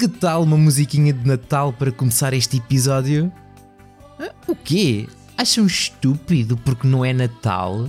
Que 0.00 0.08
tal 0.08 0.44
uma 0.44 0.56
musiquinha 0.56 1.12
de 1.12 1.28
Natal 1.28 1.74
para 1.74 1.92
começar 1.92 2.32
este 2.32 2.56
episódio? 2.56 3.30
Ah, 4.18 4.32
o 4.48 4.56
quê? 4.56 5.06
Acham 5.36 5.66
estúpido 5.66 6.56
porque 6.56 6.88
não 6.88 7.04
é 7.04 7.12
Natal? 7.12 7.86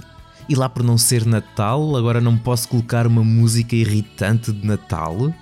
E 0.50 0.54
lá 0.54 0.68
por 0.68 0.84
não 0.84 0.98
ser 0.98 1.26
Natal, 1.26 1.96
agora 1.96 2.20
não 2.20 2.38
posso 2.38 2.68
colocar 2.68 3.08
uma 3.08 3.24
música 3.24 3.78
irritante 3.78 4.52
de 4.52 4.68
Natal? 4.68 5.34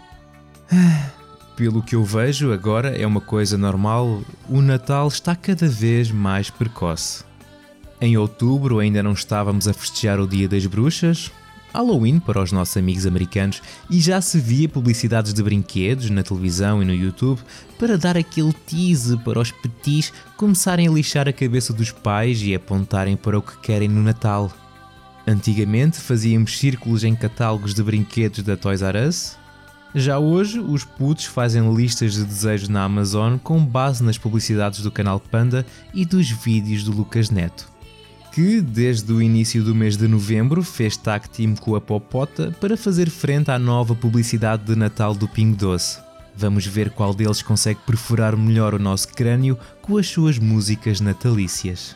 Ah, 0.71 1.09
pelo 1.55 1.81
que 1.81 1.95
eu 1.95 2.03
vejo, 2.03 2.53
agora 2.53 2.89
é 2.89 3.07
uma 3.07 3.19
coisa 3.19 3.57
normal, 3.57 4.21
o 4.47 4.61
Natal 4.61 5.07
está 5.07 5.35
cada 5.35 5.67
vez 5.67 6.11
mais 6.11 6.51
precoce. 6.51 7.23
Em 7.99 8.15
outubro 8.15 8.77
ainda 8.77 9.01
não 9.01 9.13
estávamos 9.13 9.67
a 9.67 9.73
festejar 9.73 10.19
o 10.19 10.27
Dia 10.27 10.47
das 10.47 10.67
Bruxas, 10.67 11.31
Halloween 11.73 12.19
para 12.19 12.41
os 12.41 12.51
nossos 12.51 12.75
amigos 12.77 13.05
americanos 13.05 13.61
e 13.89 13.99
já 13.99 14.19
se 14.21 14.39
via 14.39 14.67
publicidades 14.67 15.33
de 15.33 15.43
brinquedos 15.43 16.09
na 16.09 16.23
televisão 16.23 16.81
e 16.81 16.85
no 16.85 16.93
YouTube 16.93 17.39
para 17.77 17.97
dar 17.97 18.17
aquele 18.17 18.53
tease 18.53 19.17
para 19.17 19.39
os 19.39 19.51
petis 19.51 20.11
começarem 20.35 20.87
a 20.87 20.91
lixar 20.91 21.27
a 21.27 21.33
cabeça 21.33 21.71
dos 21.71 21.91
pais 21.91 22.41
e 22.41 22.55
apontarem 22.55 23.15
para 23.15 23.37
o 23.37 23.41
que 23.41 23.57
querem 23.59 23.87
no 23.87 24.01
Natal. 24.01 24.51
Antigamente 25.27 25.99
fazíamos 25.99 26.57
círculos 26.57 27.03
em 27.03 27.15
catálogos 27.15 27.73
de 27.73 27.83
brinquedos 27.83 28.41
da 28.43 28.57
Toys 28.57 28.81
R 28.81 29.07
Us. 29.07 29.37
Já 29.93 30.19
hoje, 30.19 30.59
os 30.59 30.83
putos 30.83 31.25
fazem 31.25 31.73
listas 31.73 32.13
de 32.13 32.23
desejos 32.23 32.69
na 32.69 32.83
Amazon 32.83 33.37
com 33.37 33.63
base 33.63 34.03
nas 34.03 34.17
publicidades 34.17 34.81
do 34.81 34.91
canal 34.91 35.19
Panda 35.19 35.65
e 35.93 36.05
dos 36.05 36.29
vídeos 36.29 36.83
do 36.83 36.91
Lucas 36.91 37.29
Neto 37.29 37.78
que 38.31 38.61
desde 38.61 39.11
o 39.11 39.21
início 39.21 39.63
do 39.63 39.73
mês 39.73 39.97
de 39.97 40.07
novembro 40.07 40.63
fez 40.63 40.95
tag 40.95 41.27
team 41.29 41.55
com 41.55 41.75
a 41.75 41.81
Popota 41.81 42.55
para 42.59 42.77
fazer 42.77 43.09
frente 43.09 43.51
à 43.51 43.57
nova 43.57 43.95
publicidade 43.95 44.63
de 44.63 44.75
Natal 44.75 45.13
do 45.13 45.27
Pingo 45.27 45.55
Doce. 45.55 45.99
Vamos 46.35 46.65
ver 46.65 46.91
qual 46.91 47.13
deles 47.13 47.41
consegue 47.41 47.79
perfurar 47.85 48.37
melhor 48.37 48.73
o 48.73 48.79
nosso 48.79 49.09
crânio 49.09 49.57
com 49.81 49.97
as 49.97 50.07
suas 50.07 50.37
músicas 50.37 51.01
natalícias. 51.01 51.95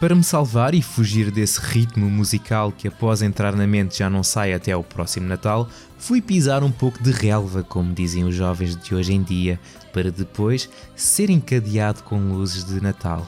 Para 0.00 0.14
me 0.14 0.22
salvar 0.22 0.74
e 0.74 0.82
fugir 0.82 1.30
desse 1.30 1.60
ritmo 1.60 2.08
musical 2.08 2.70
que 2.70 2.86
após 2.86 3.20
entrar 3.20 3.56
na 3.56 3.66
mente 3.66 3.98
já 3.98 4.08
não 4.08 4.22
sai 4.22 4.52
até 4.52 4.72
ao 4.72 4.84
próximo 4.84 5.26
Natal, 5.26 5.68
fui 5.98 6.20
pisar 6.20 6.62
um 6.62 6.70
pouco 6.70 7.02
de 7.02 7.10
relva, 7.10 7.64
como 7.64 7.92
dizem 7.92 8.24
os 8.24 8.34
jovens 8.34 8.76
de 8.76 8.94
hoje 8.94 9.12
em 9.12 9.22
dia, 9.22 9.58
para 9.92 10.12
depois 10.12 10.68
ser 10.94 11.30
encadeado 11.30 12.04
com 12.04 12.32
luzes 12.32 12.64
de 12.64 12.80
Natal. 12.80 13.26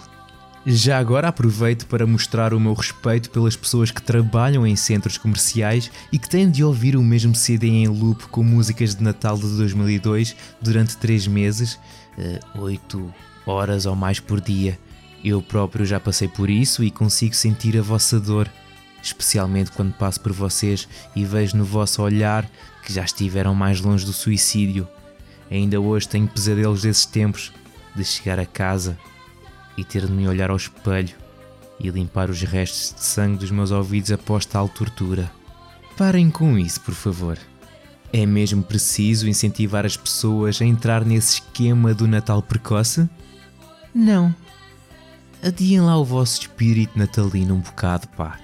Já 0.66 0.98
agora 0.98 1.28
aproveito 1.28 1.86
para 1.86 2.06
mostrar 2.06 2.52
o 2.52 2.60
meu 2.60 2.74
respeito 2.74 3.30
pelas 3.30 3.56
pessoas 3.56 3.90
que 3.90 4.02
trabalham 4.02 4.66
em 4.66 4.76
centros 4.76 5.16
comerciais 5.16 5.90
e 6.12 6.18
que 6.18 6.28
têm 6.28 6.50
de 6.50 6.62
ouvir 6.62 6.96
o 6.96 7.02
mesmo 7.02 7.34
CD 7.34 7.66
em 7.66 7.88
loop 7.88 8.28
com 8.28 8.42
músicas 8.42 8.94
de 8.94 9.02
Natal 9.02 9.38
de 9.38 9.56
2002 9.56 10.36
durante 10.60 10.98
3 10.98 11.26
meses, 11.28 11.74
uh, 11.74 11.78
eh, 12.18 12.40
8 12.54 13.14
horas 13.46 13.86
ou 13.86 13.96
mais 13.96 14.20
por 14.20 14.38
dia. 14.38 14.78
Eu 15.24 15.40
próprio 15.40 15.86
já 15.86 15.98
passei 15.98 16.28
por 16.28 16.50
isso 16.50 16.84
e 16.84 16.90
consigo 16.90 17.34
sentir 17.34 17.78
a 17.78 17.82
vossa 17.82 18.20
dor, 18.20 18.46
especialmente 19.02 19.72
quando 19.72 19.94
passo 19.94 20.20
por 20.20 20.32
vocês 20.32 20.86
e 21.16 21.24
vejo 21.24 21.56
no 21.56 21.64
vosso 21.64 22.02
olhar 22.02 22.46
que 22.84 22.92
já 22.92 23.04
estiveram 23.04 23.54
mais 23.54 23.80
longe 23.80 24.04
do 24.04 24.12
suicídio. 24.12 24.86
Ainda 25.50 25.80
hoje 25.80 26.06
tenho 26.06 26.28
pesadelos 26.28 26.82
desses 26.82 27.06
tempos, 27.06 27.50
de 27.96 28.04
chegar 28.04 28.38
a 28.38 28.46
casa 28.46 28.96
e 29.76 29.84
ter 29.84 30.06
de 30.06 30.12
me 30.12 30.28
olhar 30.28 30.50
ao 30.50 30.56
espelho 30.56 31.14
e 31.78 31.88
limpar 31.88 32.28
os 32.28 32.42
restos 32.42 32.94
de 32.94 33.04
sangue 33.04 33.38
dos 33.38 33.50
meus 33.50 33.70
ouvidos 33.70 34.12
após 34.12 34.44
tal 34.44 34.68
tortura. 34.68 35.30
Parem 35.96 36.30
com 36.30 36.58
isso, 36.58 36.80
por 36.80 36.94
favor. 36.94 37.38
É 38.12 38.26
mesmo 38.26 38.62
preciso 38.62 39.28
incentivar 39.28 39.86
as 39.86 39.96
pessoas 39.96 40.60
a 40.60 40.64
entrar 40.64 41.04
nesse 41.04 41.34
esquema 41.34 41.94
do 41.94 42.08
Natal 42.08 42.42
precoce? 42.42 43.08
Não. 43.94 44.34
Adiem 45.42 45.80
lá 45.80 45.96
o 45.96 46.04
vosso 46.04 46.40
espírito 46.40 46.98
natalino 46.98 47.54
um 47.54 47.60
bocado, 47.60 48.08
pá. 48.08 48.38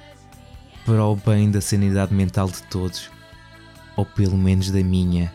Para 0.84 1.04
o 1.04 1.16
bem 1.16 1.50
da 1.50 1.60
sanidade 1.60 2.14
mental 2.14 2.48
de 2.48 2.62
todos. 2.64 3.10
Ou 3.96 4.06
pelo 4.06 4.38
menos 4.38 4.70
da 4.70 4.82
minha. 4.82 5.32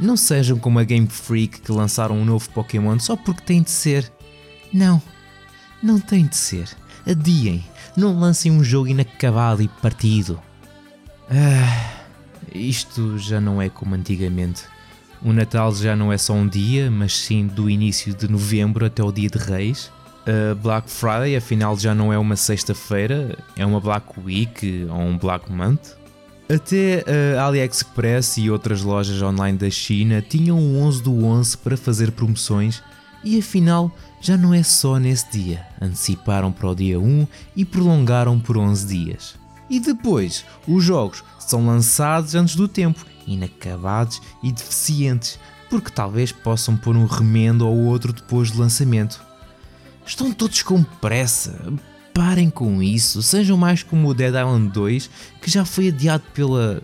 Não 0.00 0.16
sejam 0.16 0.58
como 0.58 0.78
a 0.78 0.84
Game 0.84 1.06
Freak 1.06 1.60
que 1.60 1.72
lançaram 1.72 2.16
um 2.16 2.24
novo 2.24 2.48
Pokémon 2.50 2.98
só 2.98 3.16
porque 3.16 3.42
tem 3.42 3.62
de 3.62 3.70
ser. 3.70 4.10
Não. 4.72 5.02
Não 5.82 6.00
tem 6.00 6.26
de 6.26 6.36
ser. 6.36 6.68
Adiem. 7.06 7.64
Não 7.96 8.18
lancem 8.18 8.52
um 8.52 8.62
jogo 8.62 8.88
inacabado 8.88 9.62
e 9.62 9.68
partido. 9.68 10.40
Ah, 11.30 12.04
isto 12.54 13.18
já 13.18 13.40
não 13.40 13.60
é 13.60 13.68
como 13.68 13.94
antigamente. 13.94 14.64
O 15.22 15.32
Natal 15.32 15.74
já 15.74 15.96
não 15.96 16.12
é 16.12 16.18
só 16.18 16.32
um 16.32 16.46
dia, 16.46 16.90
mas 16.90 17.16
sim 17.16 17.46
do 17.46 17.68
início 17.68 18.14
de 18.14 18.28
novembro 18.28 18.86
até 18.86 19.02
o 19.02 19.10
dia 19.10 19.28
de 19.28 19.38
Reis. 19.38 19.90
A 20.26 20.54
Black 20.54 20.90
Friday, 20.90 21.36
afinal, 21.36 21.76
já 21.78 21.94
não 21.94 22.12
é 22.12 22.18
uma 22.18 22.36
sexta-feira, 22.36 23.36
é 23.56 23.64
uma 23.64 23.80
Black 23.80 24.06
Week 24.20 24.86
ou 24.90 25.00
um 25.00 25.18
Black 25.18 25.50
Month. 25.50 25.96
Até 26.48 27.04
a 27.36 27.44
AliExpress 27.44 28.38
e 28.38 28.50
outras 28.50 28.82
lojas 28.82 29.20
online 29.20 29.58
da 29.58 29.68
China 29.68 30.22
tinham 30.26 30.58
um 30.58 30.80
11 30.82 31.02
do 31.02 31.24
11 31.24 31.58
para 31.58 31.76
fazer 31.76 32.12
promoções 32.12 32.82
e 33.22 33.38
afinal 33.38 33.90
já 34.20 34.36
não 34.36 34.52
é 34.52 34.62
só 34.62 34.98
nesse 34.98 35.30
dia, 35.30 35.66
anteciparam 35.80 36.50
para 36.50 36.68
o 36.68 36.74
dia 36.74 36.98
1 36.98 37.26
e 37.56 37.64
prolongaram 37.64 38.38
por 38.38 38.56
11 38.56 38.86
dias. 38.86 39.34
E 39.70 39.78
depois, 39.78 40.44
os 40.66 40.82
jogos 40.82 41.22
são 41.38 41.66
lançados 41.66 42.34
antes 42.34 42.56
do 42.56 42.66
tempo, 42.66 43.04
inacabados 43.26 44.20
e 44.42 44.50
deficientes, 44.50 45.38
porque 45.68 45.90
talvez 45.90 46.32
possam 46.32 46.76
pôr 46.76 46.96
um 46.96 47.04
remendo 47.04 47.66
ou 47.66 47.76
outro 47.76 48.12
depois 48.12 48.50
do 48.50 48.58
lançamento. 48.58 49.22
Estão 50.06 50.32
todos 50.32 50.62
com 50.62 50.82
pressa. 50.82 51.72
Parem 52.14 52.50
com 52.50 52.82
isso, 52.82 53.22
sejam 53.22 53.56
mais 53.56 53.82
como 53.82 54.08
o 54.08 54.14
Dead 54.14 54.34
Island 54.34 54.70
2, 54.70 55.10
que 55.40 55.50
já 55.50 55.64
foi 55.64 55.88
adiado 55.88 56.24
pela 56.34 56.82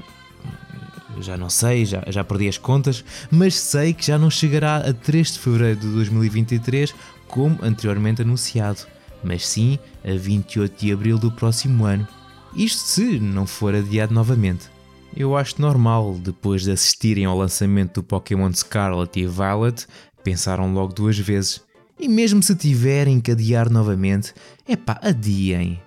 já 1.20 1.36
não 1.36 1.50
sei, 1.50 1.84
já, 1.84 2.02
já 2.08 2.24
perdi 2.24 2.48
as 2.48 2.58
contas, 2.58 3.04
mas 3.30 3.54
sei 3.54 3.92
que 3.92 4.06
já 4.06 4.18
não 4.18 4.30
chegará 4.30 4.76
a 4.76 4.92
3 4.92 5.32
de 5.32 5.38
fevereiro 5.38 5.80
de 5.80 5.88
2023 5.88 6.94
como 7.26 7.58
anteriormente 7.62 8.22
anunciado, 8.22 8.86
mas 9.22 9.46
sim 9.46 9.78
a 10.04 10.16
28 10.16 10.78
de 10.78 10.92
abril 10.92 11.18
do 11.18 11.30
próximo 11.30 11.84
ano. 11.84 12.06
Isto 12.54 12.78
se 12.78 13.18
não 13.18 13.46
for 13.46 13.74
adiado 13.74 14.14
novamente. 14.14 14.68
Eu 15.16 15.36
acho 15.36 15.60
normal, 15.60 16.14
depois 16.14 16.62
de 16.62 16.72
assistirem 16.72 17.24
ao 17.24 17.36
lançamento 17.36 17.94
do 17.94 18.02
Pokémon 18.02 18.52
Scarlet 18.52 19.20
e 19.20 19.26
Violet, 19.26 19.86
pensaram 20.22 20.72
logo 20.72 20.92
duas 20.92 21.18
vezes. 21.18 21.62
E 21.98 22.08
mesmo 22.08 22.42
se 22.42 22.54
tiverem 22.56 23.20
que 23.20 23.30
adiar 23.30 23.70
novamente, 23.70 24.34
é 24.66 24.74
pá, 24.74 24.98
adiem. 25.02 25.80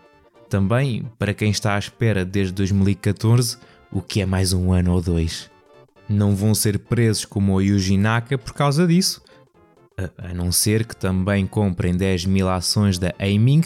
Também, 0.50 1.06
para 1.20 1.34
quem 1.34 1.52
está 1.52 1.76
à 1.76 1.80
espera 1.80 2.24
desde 2.24 2.54
2014, 2.54 3.58
o 3.92 4.02
que 4.02 4.22
é 4.22 4.26
mais 4.26 4.54
um 4.54 4.72
ano 4.72 4.94
ou 4.94 5.02
dois. 5.02 5.50
Não 6.08 6.36
vão 6.36 6.56
ser 6.56 6.80
presos 6.80 7.26
como 7.26 7.54
o 7.54 7.62
Yuji 7.62 7.98
Naka 7.98 8.38
por 8.38 8.54
causa 8.54 8.88
disso, 8.88 9.22
a, 10.18 10.34
não 10.34 10.52
ser 10.52 10.86
que 10.86 10.96
também 10.96 11.48
comprem 11.48 11.96
10 11.96 12.26
mil 12.26 12.48
ações 12.48 13.00
da 13.00 13.14
Aiming 13.18 13.64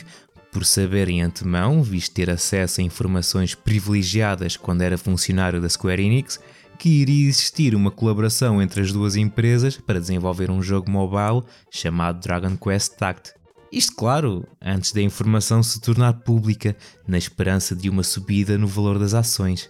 por 0.51 0.65
saberem 0.65 1.21
antemão, 1.21 1.81
visto 1.81 2.13
ter 2.13 2.29
acesso 2.29 2.81
a 2.81 2.83
informações 2.83 3.55
privilegiadas 3.55 4.57
quando 4.57 4.81
era 4.81 4.97
funcionário 4.97 5.61
da 5.61 5.69
Square 5.69 6.03
Enix, 6.03 6.39
que 6.77 6.89
iria 6.89 7.29
existir 7.29 7.75
uma 7.75 7.91
colaboração 7.91 8.61
entre 8.61 8.81
as 8.81 8.91
duas 8.91 9.15
empresas 9.15 9.77
para 9.77 9.99
desenvolver 9.99 10.49
um 10.49 10.61
jogo 10.61 10.89
mobile 10.89 11.43
chamado 11.69 12.19
Dragon 12.19 12.57
Quest 12.57 12.95
Tact. 12.95 13.33
Isto, 13.71 13.95
claro, 13.95 14.45
antes 14.61 14.91
da 14.91 15.01
informação 15.01 15.63
se 15.63 15.79
tornar 15.79 16.13
pública, 16.13 16.75
na 17.07 17.17
esperança 17.17 17.75
de 17.75 17.89
uma 17.89 18.03
subida 18.03 18.57
no 18.57 18.67
valor 18.67 18.99
das 18.99 19.13
ações. 19.13 19.69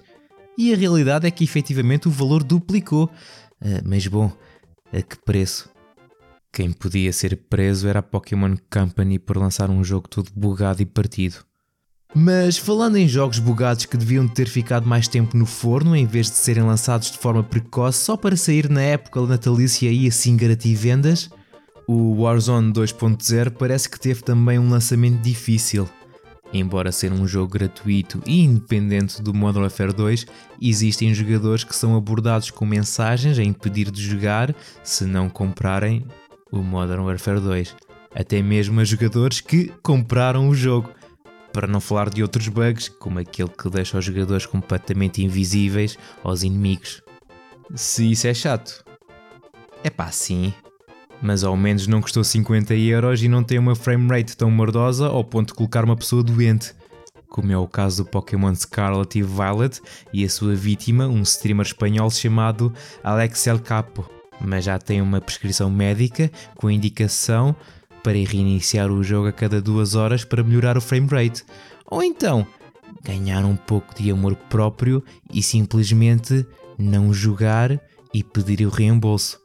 E 0.58 0.74
a 0.74 0.78
realidade 0.78 1.28
é 1.28 1.32
que 1.32 1.44
efetivamente 1.44 2.08
o 2.08 2.12
valor 2.12 2.44
duplicou. 2.44 3.10
Uh, 3.62 3.82
mas 3.86 4.06
bom, 4.08 4.32
a 4.92 5.02
que 5.02 5.18
preço? 5.24 5.70
Quem 6.52 6.72
podia 6.72 7.14
ser 7.14 7.38
preso 7.50 7.88
era 7.88 8.00
a 8.00 8.04
Pokémon 8.04 8.58
Company 8.70 9.18
por 9.18 9.38
lançar 9.38 9.70
um 9.70 9.84
jogo 9.84 10.10
todo 10.10 10.30
bugado 10.36 10.82
e 10.82 10.86
partido. 10.86 11.38
Mas 12.14 12.58
falando 12.58 12.98
em 12.98 13.08
jogos 13.08 13.40
bugados 13.40 13.86
que 13.86 13.96
deviam 13.96 14.28
ter 14.28 14.50
ficado 14.50 14.86
mais 14.86 15.08
tempo 15.08 15.38
no 15.38 15.46
forno 15.46 15.96
em 15.96 16.06
vez 16.06 16.30
de 16.30 16.36
serem 16.36 16.64
lançados 16.64 17.10
de 17.10 17.18
forma 17.18 17.42
precoce 17.42 18.04
só 18.04 18.18
para 18.18 18.36
sair 18.36 18.70
na 18.70 18.82
época 18.82 19.22
natalícia 19.26 19.90
e 19.90 20.06
assim 20.08 20.36
garantir 20.36 20.76
vendas, 20.76 21.30
o 21.88 22.22
Warzone 22.22 22.74
2.0 22.74 23.52
parece 23.52 23.90
que 23.90 24.00
teve 24.00 24.22
também 24.22 24.60
um 24.60 24.70
lançamento 24.70 25.22
difícil. 25.22 25.88
Embora 26.54 26.92
ser 26.92 27.14
um 27.14 27.26
jogo 27.26 27.54
gratuito 27.54 28.22
e 28.26 28.42
independente 28.42 29.22
do 29.22 29.34
Modern 29.34 29.64
Warfare 29.64 29.94
2, 29.94 30.26
existem 30.62 31.14
jogadores 31.14 31.64
que 31.64 31.76
são 31.76 31.96
abordados 31.96 32.52
com 32.52 32.66
mensagens 32.66 33.40
a 33.40 33.44
impedir 33.44 33.90
de 33.90 34.02
jogar 34.02 34.54
se 34.84 35.06
não 35.06 35.30
comprarem 35.30 36.06
o 36.52 36.58
Modern 36.58 37.04
Warfare 37.04 37.40
2. 37.40 37.76
Até 38.14 38.42
mesmo 38.42 38.82
a 38.82 38.84
jogadores 38.84 39.40
que 39.40 39.72
compraram 39.82 40.50
o 40.50 40.56
jogo. 40.56 40.92
Para 41.54 41.68
não 41.68 41.82
falar 41.82 42.10
de 42.10 42.22
outros 42.22 42.48
bugs, 42.48 42.88
como 42.88 43.20
aquele 43.20 43.50
que 43.50 43.70
deixa 43.70 43.98
os 43.98 44.06
jogadores 44.06 44.46
completamente 44.46 45.24
invisíveis 45.24 45.98
aos 46.24 46.44
inimigos. 46.44 47.02
Se 47.76 48.10
isso 48.12 48.28
é 48.28 48.34
chato, 48.34 48.84
É 49.84 49.90
pá, 49.90 50.12
sim. 50.12 50.54
Mas 51.22 51.44
ao 51.44 51.56
menos 51.56 51.88
não 51.88 52.02
custou 52.02 52.24
50 52.24 52.74
euros 52.76 53.22
e 53.22 53.28
não 53.28 53.44
tem 53.44 53.60
uma 53.60 53.76
frame 53.76 54.08
rate 54.10 54.36
tão 54.36 54.50
mordosa 54.50 55.08
ao 55.08 55.24
ponto 55.24 55.50
de 55.50 55.54
colocar 55.54 55.86
uma 55.86 55.96
pessoa 55.96 56.24
doente. 56.24 56.74
Como 57.30 57.52
é 57.52 57.58
o 57.58 57.68
caso 57.68 58.04
do 58.04 58.10
Pokémon 58.10 58.54
Scarlet 58.54 59.18
e 59.18 59.22
Violet 59.22 59.80
e 60.12 60.26
a 60.26 60.30
sua 60.30 60.54
vítima, 60.54 61.08
um 61.08 61.22
streamer 61.22 61.66
espanhol 61.66 62.10
chamado 62.10 62.74
Alex 63.04 63.48
El 63.48 63.60
Capo. 63.60 64.10
Mas 64.44 64.66
já 64.66 64.78
tem 64.80 65.02
uma 65.02 65.22
prescrição 65.22 65.70
médica 65.70 66.32
com 66.56 66.70
indicação 66.70 67.56
para 68.04 68.14
reiniciar 68.14 68.92
o 68.92 69.04
jogo 69.04 69.28
a 69.28 69.32
cada 69.32 69.62
duas 69.62 69.96
horas 69.96 70.26
para 70.26 70.44
melhorar 70.44 70.78
o 70.78 70.82
frame 70.82 71.08
rate. 71.08 71.44
Ou 71.86 72.04
então, 72.04 72.46
ganhar 73.04 73.46
um 73.46 73.56
pouco 73.56 73.94
de 73.96 74.12
amor 74.12 74.36
próprio 74.36 75.04
e 75.32 75.42
simplesmente 75.42 76.46
não 76.78 77.14
jogar 77.14 77.80
e 78.14 78.24
pedir 78.24 78.66
o 78.66 78.70
reembolso. 78.70 79.41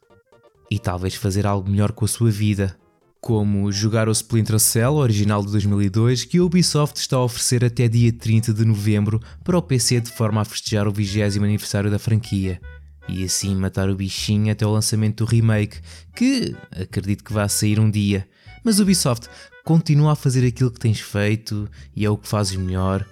E 0.71 0.79
talvez 0.79 1.15
fazer 1.15 1.47
algo 1.47 1.71
melhor 1.71 1.93
com 1.93 2.05
a 2.05 2.09
sua 2.09 2.31
vida. 2.31 2.77
Como 3.21 3.71
jogar 3.73 4.09
o 4.09 4.13
Splinter 4.13 4.59
Cell 4.59 4.95
original 4.95 5.45
de 5.45 5.51
2002 5.53 6.25
que 6.25 6.39
a 6.39 6.45
Ubisoft 6.45 6.97
está 6.97 7.17
a 7.17 7.25
oferecer 7.25 7.65
até 7.65 7.89
dia 7.89 8.13
30 8.13 8.53
de 8.53 8.65
novembro 8.65 9.21
para 9.43 9.59
o 9.59 9.63
PC 9.63 10.01
de 10.01 10.11
forma 10.11 10.41
a 10.41 10.45
festejar 10.45 10.87
o 10.87 10.93
20 10.93 11.39
aniversário 11.39 11.91
da 11.91 11.99
franquia. 11.99 12.61
E 13.09 13.25
assim 13.25 13.55
matar 13.55 13.89
o 13.89 13.95
bichinho 13.95 14.53
até 14.53 14.67
o 14.67 14.73
lançamento 14.73 15.25
do 15.25 15.31
remake, 15.31 15.79
que 16.15 16.57
acredito 16.71 17.25
que 17.25 17.33
vai 17.33 17.49
sair 17.49 17.79
um 17.79 17.91
dia. 17.91 18.29
Mas 18.65 18.81
Ubisoft 18.81 19.29
continua 19.65 20.13
a 20.13 20.17
fazer 20.17 20.47
aquilo 20.47 20.71
que 20.71 20.81
tens 20.81 21.01
feito 21.01 21.69
e 21.95 22.05
é 22.05 22.11
o 22.11 22.17
que 22.17 22.29
fazes 22.29 22.57
melhor. 22.57 23.07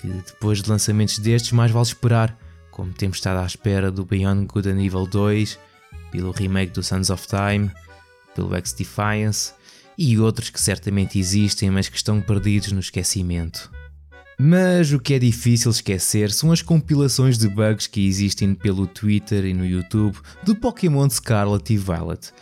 Que 0.00 0.08
depois 0.08 0.60
de 0.60 0.68
lançamentos 0.68 1.18
destes, 1.18 1.52
mais 1.52 1.70
vale 1.70 1.86
esperar, 1.86 2.36
como 2.70 2.92
temos 2.92 3.18
estado 3.18 3.38
à 3.38 3.46
espera 3.46 3.90
do 3.90 4.04
Beyond 4.04 4.46
Good 4.46 4.68
and 4.68 4.82
Evil 4.82 5.06
2, 5.06 5.58
pelo 6.12 6.30
remake 6.30 6.72
do 6.72 6.82
Sons 6.82 7.10
of 7.10 7.26
Time, 7.26 7.70
pelo 8.34 8.54
X 8.54 8.72
Defiance 8.74 9.52
e 9.98 10.18
outros 10.18 10.50
que 10.50 10.60
certamente 10.60 11.18
existem, 11.18 11.70
mas 11.70 11.88
que 11.88 11.96
estão 11.96 12.20
perdidos 12.20 12.70
no 12.70 12.80
esquecimento. 12.80 13.70
Mas 14.38 14.92
o 14.92 14.98
que 14.98 15.14
é 15.14 15.18
difícil 15.18 15.70
esquecer 15.70 16.30
são 16.30 16.52
as 16.52 16.62
compilações 16.62 17.38
de 17.38 17.48
bugs 17.48 17.86
que 17.86 18.06
existem 18.06 18.54
pelo 18.54 18.86
Twitter 18.86 19.44
e 19.44 19.54
no 19.54 19.64
YouTube 19.64 20.18
do 20.42 20.54
Pokémon 20.54 21.08
Scarlet 21.08 21.72
e 21.72 21.76
Violet, 21.76 22.32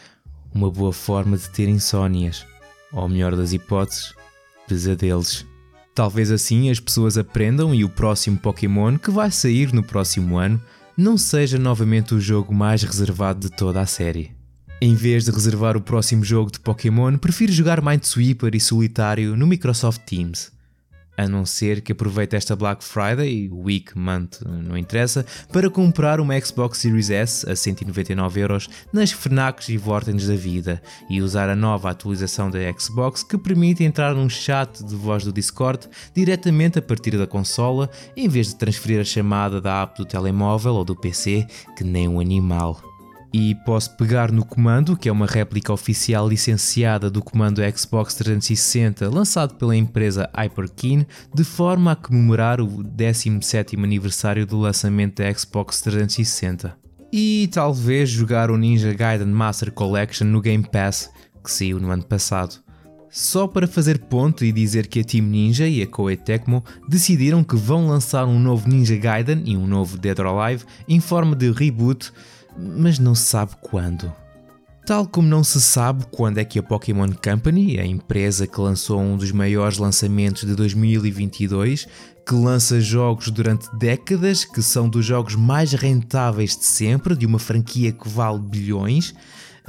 uma 0.53 0.71
boa 0.71 0.93
forma 0.93 1.37
de 1.37 1.49
ter 1.51 1.69
insónias, 1.69 2.47
ou 2.93 3.09
melhor 3.09 3.37
das 3.37 3.53
hipóteses, 3.53 4.15
pesadelos. 4.67 5.47
Talvez 5.95 6.31
assim 6.31 6.71
as 6.71 6.81
pessoas 6.81 7.19
aprendam 7.19 7.75
e 7.75 7.85
o 7.85 7.89
próximo 7.89 8.39
Pokémon 8.39 8.97
que 8.97 9.11
vai 9.11 9.31
sair 9.31 9.73
no 9.73 9.83
próximo 9.83 10.39
ano 10.39 10.61
não 11.01 11.17
seja 11.17 11.59
novamente 11.59 12.15
o 12.15 12.21
jogo 12.21 12.55
mais 12.55 12.83
reservado 12.83 13.41
de 13.41 13.57
toda 13.57 13.81
a 13.81 13.87
série. 13.87 14.33
Em 14.83 14.95
vez 14.95 15.25
de 15.25 15.31
reservar 15.31 15.77
o 15.77 15.81
próximo 15.81 16.23
jogo 16.23 16.53
de 16.53 16.61
Pokémon, 16.61 17.17
prefiro 17.17 17.53
jogar 17.53 17.83
Minesweeper 17.83 18.55
e 18.55 18.61
Solitário 18.61 19.35
no 19.35 19.47
Microsoft 19.47 20.03
Teams 20.03 20.53
a 21.21 21.29
não 21.29 21.45
ser 21.45 21.83
que 21.83 21.93
aproveite 21.93 22.35
esta 22.35 22.57
Black 22.57 22.83
Friday, 22.83 23.51
Week, 23.53 23.97
Month, 23.97 24.41
não 24.47 24.77
interessa, 24.77 25.27
para 25.53 25.69
comprar 25.69 26.19
uma 26.19 26.39
Xbox 26.41 26.79
Series 26.79 27.11
S 27.11 27.49
a 27.49 27.55
199 27.55 28.41
euros 28.41 28.69
nas 28.91 29.13
FNACs 29.13 29.69
e 29.69 29.77
Vortens 29.77 30.27
da 30.27 30.35
vida 30.35 30.81
e 31.11 31.21
usar 31.21 31.51
a 31.51 31.57
nova 31.57 31.91
atualização 31.91 32.51
da 32.51 32.59
Xbox 32.79 33.23
que 33.23 33.37
permite 33.37 33.85
entrar 33.85 34.15
num 34.15 34.31
chat 34.31 34.83
de 34.83 34.97
voz 34.97 35.23
do 35.23 35.33
Discord 35.33 35.89
diretamente 36.15 36.79
a 36.79 36.83
partir 36.83 37.19
da 37.19 37.27
consola 37.27 37.91
em 38.17 38.27
vez 38.27 38.49
de 38.49 38.57
transferir 38.57 39.01
a 39.01 39.05
chamada 39.05 39.61
da 39.61 39.83
app 39.83 39.99
do 39.99 40.07
telemóvel 40.07 40.75
ou 40.75 40.85
do 40.85 40.97
PC, 40.97 41.47
que 41.77 41.85
nem 41.85 42.09
um 42.09 42.19
animal 42.19 42.90
e 43.33 43.55
posso 43.55 43.97
pegar 43.97 44.33
no 44.33 44.45
comando, 44.45 44.97
que 44.97 45.09
é 45.09 45.13
uma 45.13 45.27
réplica 45.27 45.73
oficial 45.73 46.29
licenciada 46.29 47.11
do 47.11 47.23
comando 47.23 47.63
Xbox 47.77 48.15
360 48.15 49.09
lançado 49.09 49.55
pela 49.55 49.77
empresa 49.77 50.29
Hyperkine, 50.35 51.07
de 51.35 51.45
forma 51.45 51.93
a 51.93 51.97
comemorar 51.97 52.61
o 52.61 52.67
17º 52.67 53.83
aniversário 53.83 54.45
do 54.45 54.59
lançamento 54.59 55.23
da 55.23 55.33
Xbox 55.33 55.81
360. 55.81 56.77
E 57.13 57.49
talvez 57.53 58.09
jogar 58.09 58.51
o 58.51 58.57
Ninja 58.57 58.93
Gaiden 58.93 59.29
Master 59.29 59.73
Collection 59.73 60.27
no 60.27 60.41
Game 60.41 60.65
Pass, 60.65 61.11
que 61.43 61.51
saiu 61.51 61.81
no 61.81 61.91
ano 61.91 62.05
passado. 62.05 62.61
Só 63.11 63.49
para 63.49 63.67
fazer 63.67 63.99
ponto 63.99 64.45
e 64.45 64.53
dizer 64.53 64.87
que 64.87 65.01
a 65.01 65.05
Team 65.05 65.25
Ninja 65.25 65.67
e 65.67 65.83
a 65.83 65.87
Koei 65.87 66.17
Tecmo 66.17 66.65
decidiram 66.89 67.43
que 67.43 67.57
vão 67.57 67.89
lançar 67.89 68.25
um 68.25 68.39
novo 68.39 68.69
Ninja 68.69 68.95
Gaiden 68.97 69.43
e 69.45 69.57
um 69.57 69.67
novo 69.67 69.99
Dead 69.99 70.17
or 70.21 70.27
Alive 70.27 70.65
em 70.89 71.01
forma 71.01 71.35
de 71.35 71.51
reboot 71.51 72.13
mas 72.61 72.99
não 72.99 73.15
se 73.15 73.25
sabe 73.25 73.53
quando. 73.61 74.13
Tal 74.87 75.07
como 75.07 75.29
não 75.29 75.45
se 75.45 75.61
sabe 75.61 76.05
quando 76.11 76.39
é 76.39 76.45
que 76.45 76.59
a 76.59 76.63
Pokémon 76.63 77.13
Company, 77.13 77.79
a 77.79 77.87
empresa 77.87 78.47
que 78.47 78.61
lançou 78.61 79.01
um 79.01 79.17
dos 79.17 79.31
maiores 79.31 79.79
lançamentos 79.79 80.45
de 80.45 80.55
2022, 80.55 81.87
que 82.27 82.35
lança 82.35 82.81
jogos 82.81 83.31
durante 83.31 83.69
décadas, 83.77 84.45
que 84.45 84.63
são 84.63 84.89
dos 84.89 85.05
jogos 85.05 85.35
mais 85.35 85.73
rentáveis 85.73 86.57
de 86.57 86.65
sempre, 86.65 87.15
de 87.15 87.27
uma 87.27 87.39
franquia 87.39 87.93
que 87.93 88.09
vale 88.09 88.39
bilhões, 88.39 89.15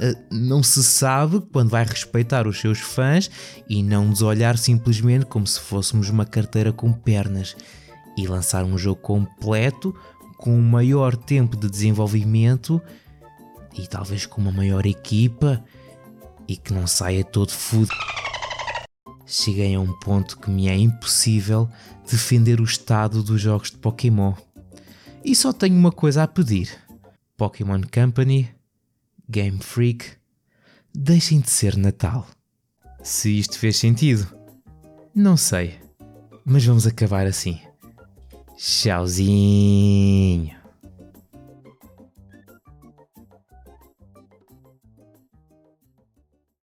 eh, 0.00 0.16
não 0.30 0.62
se 0.62 0.82
sabe 0.82 1.40
quando 1.52 1.70
vai 1.70 1.84
respeitar 1.84 2.48
os 2.48 2.60
seus 2.60 2.78
fãs 2.78 3.30
e 3.68 3.82
não 3.82 4.06
nos 4.06 4.22
olhar 4.22 4.58
simplesmente 4.58 5.26
como 5.26 5.46
se 5.46 5.60
fôssemos 5.60 6.08
uma 6.08 6.24
carteira 6.24 6.72
com 6.72 6.92
pernas 6.92 7.54
e 8.16 8.26
lançar 8.26 8.64
um 8.64 8.76
jogo 8.76 9.00
completo 9.00 9.94
com 10.42 10.58
um 10.58 10.60
maior 10.60 11.16
tempo 11.16 11.56
de 11.56 11.70
desenvolvimento 11.70 12.82
e 13.78 13.86
talvez 13.86 14.26
com 14.26 14.40
uma 14.40 14.50
maior 14.50 14.84
equipa 14.84 15.64
e 16.48 16.56
que 16.56 16.74
não 16.74 16.84
saia 16.84 17.22
todo 17.22 17.52
fudido. 17.52 17.94
Cheguei 19.24 19.76
a 19.76 19.80
um 19.80 19.96
ponto 20.00 20.36
que 20.40 20.50
me 20.50 20.66
é 20.66 20.74
impossível 20.74 21.70
defender 22.10 22.60
o 22.60 22.64
estado 22.64 23.22
dos 23.22 23.40
jogos 23.40 23.70
de 23.70 23.76
Pokémon. 23.76 24.34
E 25.24 25.32
só 25.36 25.52
tenho 25.52 25.76
uma 25.76 25.92
coisa 25.92 26.24
a 26.24 26.26
pedir: 26.26 26.76
Pokémon 27.36 27.80
Company, 27.82 28.50
Game 29.30 29.60
Freak, 29.60 30.06
deixem 30.92 31.38
de 31.38 31.52
ser 31.52 31.76
Natal. 31.76 32.26
Se 33.00 33.38
isto 33.38 33.56
fez 33.56 33.76
sentido, 33.76 34.26
não 35.14 35.36
sei, 35.36 35.78
mas 36.44 36.64
vamos 36.64 36.84
acabar 36.84 37.28
assim. 37.28 37.60
Tchauzinho. 38.64 40.61